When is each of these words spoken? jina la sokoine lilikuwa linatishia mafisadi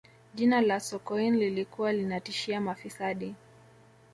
jina 0.35 0.61
la 0.61 0.79
sokoine 0.79 1.37
lilikuwa 1.37 1.93
linatishia 1.93 2.61
mafisadi 2.61 3.35